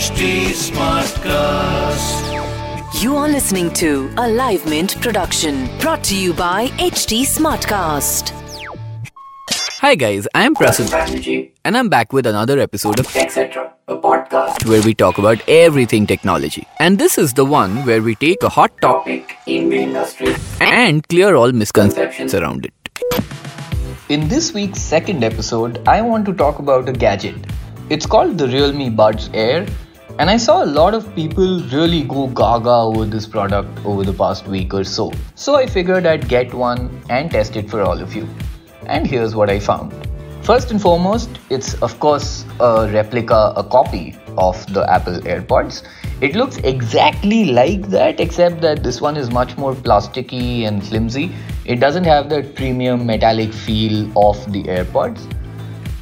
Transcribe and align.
HT 0.00 0.28
Smartcast. 0.56 2.28
You 3.02 3.16
are 3.16 3.28
listening 3.28 3.70
to 3.74 4.10
a 4.16 4.26
Live 4.26 4.64
Mint 4.64 4.98
production 5.02 5.68
brought 5.78 6.02
to 6.04 6.16
you 6.16 6.32
by 6.32 6.68
HT 6.84 7.18
Smartcast. 7.30 8.30
Hi 9.80 9.94
guys, 9.94 10.26
I 10.34 10.44
am 10.44 10.54
Prasan 10.54 10.86
strategy, 10.86 11.52
and 11.66 11.76
I'm 11.76 11.90
back 11.90 12.14
with 12.14 12.24
another 12.24 12.58
episode 12.60 12.98
of 12.98 13.14
etc. 13.14 13.74
A 13.88 13.96
podcast 13.96 14.64
where 14.66 14.80
we 14.80 14.94
talk 14.94 15.18
about 15.18 15.46
everything 15.46 16.06
technology. 16.06 16.66
And 16.78 16.98
this 16.98 17.18
is 17.18 17.34
the 17.34 17.44
one 17.44 17.84
where 17.84 18.00
we 18.00 18.14
take 18.14 18.42
a 18.42 18.48
hot 18.48 18.72
topic 18.80 19.28
topic 19.28 19.36
in 19.46 19.68
the 19.68 19.82
industry. 19.82 20.34
and 20.62 21.06
clear 21.08 21.34
all 21.34 21.52
misconceptions 21.52 22.34
around 22.34 22.64
it. 22.64 22.72
In 24.08 24.28
this 24.28 24.54
week's 24.54 24.80
second 24.80 25.22
episode, 25.22 25.86
I 25.86 26.00
want 26.00 26.24
to 26.24 26.32
talk 26.32 26.58
about 26.58 26.88
a 26.88 26.92
gadget. 26.92 27.36
It's 27.90 28.06
called 28.06 28.38
the 28.38 28.48
Realme 28.48 28.96
Buds 28.96 29.28
Air, 29.34 29.66
and 30.20 30.28
I 30.28 30.36
saw 30.36 30.62
a 30.62 30.66
lot 30.66 30.92
of 30.92 31.14
people 31.14 31.60
really 31.72 32.02
go 32.02 32.26
gaga 32.26 32.70
over 32.70 33.06
this 33.06 33.26
product 33.26 33.86
over 33.86 34.04
the 34.04 34.12
past 34.12 34.46
week 34.46 34.74
or 34.74 34.84
so. 34.84 35.10
So 35.34 35.54
I 35.54 35.64
figured 35.64 36.04
I'd 36.04 36.28
get 36.28 36.52
one 36.52 37.00
and 37.08 37.30
test 37.30 37.56
it 37.56 37.70
for 37.70 37.80
all 37.80 37.98
of 37.98 38.14
you. 38.14 38.28
And 38.84 39.06
here's 39.06 39.34
what 39.34 39.48
I 39.48 39.58
found. 39.58 39.94
First 40.42 40.72
and 40.72 40.82
foremost, 40.82 41.30
it's 41.48 41.72
of 41.80 41.98
course 42.00 42.44
a 42.60 42.90
replica, 42.92 43.54
a 43.56 43.64
copy 43.64 44.14
of 44.36 44.60
the 44.74 44.84
Apple 44.90 45.20
AirPods. 45.20 45.88
It 46.20 46.36
looks 46.36 46.58
exactly 46.58 47.46
like 47.46 47.88
that, 47.88 48.20
except 48.20 48.60
that 48.60 48.82
this 48.82 49.00
one 49.00 49.16
is 49.16 49.30
much 49.30 49.56
more 49.56 49.74
plasticky 49.74 50.68
and 50.68 50.86
flimsy. 50.86 51.32
It 51.64 51.80
doesn't 51.80 52.04
have 52.04 52.28
that 52.28 52.54
premium 52.54 53.06
metallic 53.06 53.54
feel 53.54 54.04
of 54.18 54.52
the 54.52 54.64
AirPods. 54.64 55.34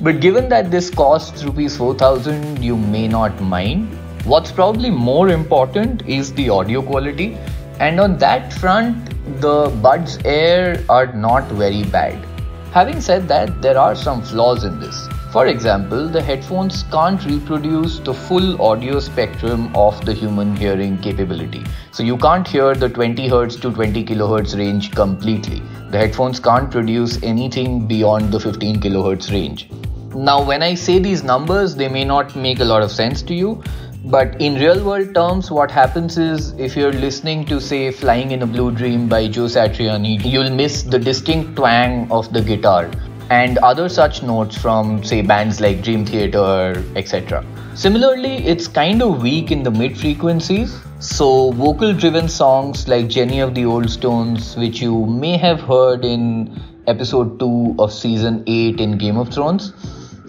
But 0.00 0.20
given 0.20 0.48
that 0.48 0.72
this 0.72 0.90
costs 0.90 1.44
rupees 1.44 1.76
4000, 1.76 2.62
you 2.62 2.76
may 2.76 3.06
not 3.06 3.40
mind. 3.40 3.97
What's 4.28 4.52
probably 4.52 4.90
more 4.90 5.30
important 5.30 6.06
is 6.06 6.34
the 6.34 6.50
audio 6.50 6.82
quality, 6.82 7.38
and 7.80 7.98
on 7.98 8.18
that 8.18 8.52
front, 8.52 9.08
the 9.40 9.74
Buds 9.80 10.18
Air 10.22 10.84
are 10.90 11.06
not 11.14 11.44
very 11.44 11.84
bad. 11.84 12.26
Having 12.72 13.00
said 13.00 13.26
that, 13.28 13.62
there 13.62 13.78
are 13.78 13.94
some 13.94 14.20
flaws 14.20 14.64
in 14.64 14.78
this. 14.80 15.08
For 15.32 15.46
example, 15.46 16.08
the 16.08 16.20
headphones 16.20 16.82
can't 16.92 17.24
reproduce 17.24 18.00
the 18.00 18.12
full 18.12 18.60
audio 18.60 19.00
spectrum 19.00 19.74
of 19.74 20.04
the 20.04 20.12
human 20.12 20.54
hearing 20.54 20.98
capability. 20.98 21.64
So 21.92 22.02
you 22.02 22.18
can't 22.18 22.46
hear 22.46 22.74
the 22.74 22.90
20 22.90 23.30
Hz 23.30 23.58
to 23.62 23.72
20 23.72 24.04
kHz 24.04 24.58
range 24.58 24.90
completely. 24.90 25.62
The 25.88 25.96
headphones 25.96 26.38
can't 26.38 26.70
produce 26.70 27.18
anything 27.22 27.86
beyond 27.86 28.30
the 28.30 28.40
15 28.40 28.78
kHz 28.78 29.32
range. 29.32 29.70
Now, 30.14 30.42
when 30.42 30.62
I 30.62 30.74
say 30.74 30.98
these 30.98 31.22
numbers, 31.22 31.76
they 31.76 31.88
may 31.88 32.04
not 32.04 32.34
make 32.34 32.60
a 32.60 32.64
lot 32.64 32.82
of 32.82 32.90
sense 32.90 33.22
to 33.22 33.34
you, 33.34 33.62
but 34.10 34.40
in 34.40 34.54
real 34.54 34.82
world 34.82 35.14
terms, 35.14 35.50
what 35.50 35.70
happens 35.70 36.16
is 36.16 36.52
if 36.52 36.74
you're 36.74 36.92
listening 36.92 37.44
to, 37.44 37.60
say, 37.60 37.90
Flying 37.90 38.30
in 38.30 38.42
a 38.42 38.46
Blue 38.46 38.70
Dream 38.70 39.06
by 39.06 39.28
Joe 39.28 39.44
Satriani, 39.44 40.24
you'll 40.24 40.50
miss 40.50 40.82
the 40.82 40.98
distinct 40.98 41.56
twang 41.56 42.10
of 42.10 42.32
the 42.32 42.40
guitar 42.40 42.90
and 43.28 43.58
other 43.58 43.86
such 43.90 44.22
notes 44.22 44.56
from, 44.56 45.04
say, 45.04 45.20
bands 45.20 45.60
like 45.60 45.82
Dream 45.82 46.06
Theater, 46.06 46.82
etc. 46.96 47.44
Similarly, 47.74 48.36
it's 48.46 48.66
kind 48.66 49.02
of 49.02 49.20
weak 49.20 49.50
in 49.50 49.62
the 49.62 49.70
mid 49.70 49.98
frequencies. 49.98 50.80
So, 51.00 51.52
vocal 51.52 51.92
driven 51.92 52.30
songs 52.30 52.88
like 52.88 53.08
Jenny 53.08 53.40
of 53.40 53.54
the 53.54 53.66
Old 53.66 53.90
Stones, 53.90 54.56
which 54.56 54.80
you 54.80 55.04
may 55.04 55.36
have 55.36 55.60
heard 55.60 56.02
in 56.02 56.58
episode 56.86 57.38
2 57.38 57.76
of 57.78 57.92
season 57.92 58.42
8 58.46 58.80
in 58.80 58.96
Game 58.96 59.18
of 59.18 59.28
Thrones, 59.28 59.74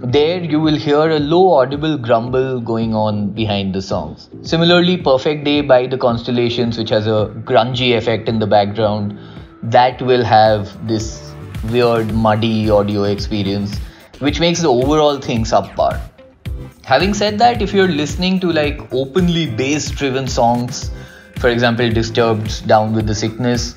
there 0.02 0.42
you 0.42 0.60
will 0.60 0.76
hear 0.76 1.10
a 1.10 1.20
low 1.20 1.54
audible 1.54 1.98
grumble 1.98 2.62
going 2.62 2.96
on 2.96 3.32
behind 3.32 3.76
the 3.76 3.82
songs. 3.82 4.30
Similarly, 4.42 4.98
Perfect 4.98 5.44
Day 5.44 5.62
by 5.62 5.88
the 5.88 5.98
Constellations, 5.98 6.78
which 6.78 6.90
has 6.90 7.06
a 7.06 7.34
grungy 7.44 7.98
effect 7.98 8.30
in 8.30 8.40
the 8.40 8.48
background, 8.48 9.18
that 9.64 10.02
will 10.02 10.24
have 10.24 10.88
this 10.88 11.34
weird 11.70 12.14
muddy 12.14 12.70
audio 12.70 13.04
experience, 13.04 13.78
which 14.20 14.40
makes 14.40 14.62
the 14.62 14.70
overall 14.70 15.20
thing 15.20 15.44
subpar. 15.44 16.00
Having 16.84 17.14
said 17.14 17.38
that, 17.40 17.62
if 17.62 17.74
you're 17.74 17.88
listening 17.88 18.40
to 18.40 18.52
like 18.52 18.94
openly 18.94 19.48
bass 19.52 19.92
driven 19.92 20.28
songs, 20.28 20.92
for 21.38 21.50
example, 21.50 21.90
Disturbed, 21.90 22.68
Down 22.68 22.94
with 22.94 23.06
the 23.06 23.16
Sickness, 23.16 23.76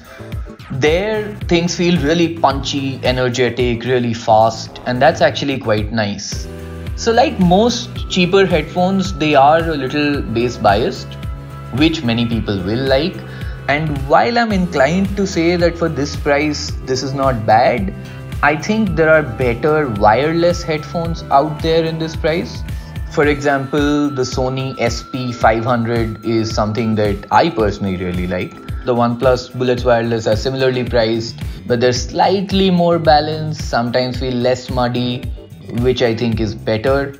there 0.80 1.34
things 1.48 1.76
feel 1.76 2.00
really 2.02 2.38
punchy, 2.38 2.98
energetic, 3.04 3.84
really 3.84 4.14
fast, 4.14 4.80
and 4.86 5.00
that's 5.00 5.20
actually 5.20 5.58
quite 5.58 5.92
nice. 5.92 6.46
So, 6.96 7.12
like 7.12 7.38
most 7.38 8.08
cheaper 8.08 8.46
headphones, 8.46 9.12
they 9.18 9.34
are 9.34 9.58
a 9.58 9.76
little 9.76 10.22
bass 10.22 10.56
biased, 10.56 11.08
which 11.74 12.02
many 12.04 12.26
people 12.26 12.62
will 12.62 12.86
like. 12.86 13.16
And 13.68 13.96
while 14.08 14.38
I'm 14.38 14.52
inclined 14.52 15.16
to 15.16 15.26
say 15.26 15.56
that 15.56 15.76
for 15.76 15.88
this 15.88 16.16
price, 16.16 16.72
this 16.84 17.02
is 17.02 17.14
not 17.14 17.46
bad, 17.46 17.94
I 18.42 18.56
think 18.56 18.96
there 18.96 19.10
are 19.10 19.22
better 19.22 19.88
wireless 19.88 20.62
headphones 20.62 21.22
out 21.24 21.62
there 21.62 21.84
in 21.84 21.98
this 21.98 22.16
price. 22.16 22.62
For 23.12 23.26
example, 23.26 24.10
the 24.10 24.22
Sony 24.22 24.76
SP500 24.78 26.24
is 26.24 26.52
something 26.54 26.94
that 26.96 27.26
I 27.30 27.50
personally 27.50 27.96
really 27.96 28.26
like. 28.26 28.61
The 28.84 28.94
OnePlus 28.94 29.56
Bullets 29.56 29.84
Wireless 29.84 30.26
are 30.26 30.34
similarly 30.34 30.82
priced, 30.82 31.36
but 31.68 31.80
they're 31.80 31.92
slightly 31.92 32.68
more 32.68 32.98
balanced, 32.98 33.68
sometimes 33.68 34.18
feel 34.18 34.34
less 34.34 34.70
muddy, 34.70 35.22
which 35.82 36.02
I 36.02 36.16
think 36.16 36.40
is 36.40 36.52
better. 36.52 37.14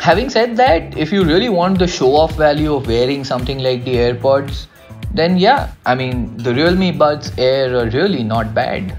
Having 0.00 0.30
said 0.30 0.56
that, 0.56 0.96
if 0.98 1.12
you 1.12 1.22
really 1.24 1.48
want 1.48 1.78
the 1.78 1.86
show 1.86 2.16
off 2.16 2.34
value 2.34 2.74
of 2.74 2.88
wearing 2.88 3.22
something 3.22 3.58
like 3.58 3.84
the 3.84 3.94
AirPods, 3.94 4.66
then 5.14 5.36
yeah, 5.36 5.72
I 5.86 5.94
mean, 5.94 6.36
the 6.36 6.52
Realme 6.52 6.98
Buds 6.98 7.30
Air 7.38 7.76
are 7.76 7.88
really 7.90 8.24
not 8.24 8.52
bad. 8.52 8.96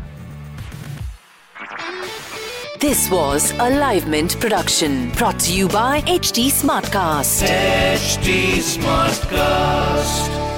This 2.79 3.11
was 3.11 3.51
a 3.59 3.69
Live 3.69 4.07
Mint 4.07 4.39
production 4.39 5.11
brought 5.11 5.37
to 5.41 5.53
you 5.53 5.67
by 5.67 5.99
HT 6.01 6.47
Smartcast. 6.47 7.43
HT 7.45 8.59
Smartcast. 8.63 10.48